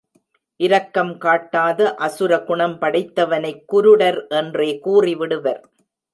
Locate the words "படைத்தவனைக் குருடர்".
2.81-4.19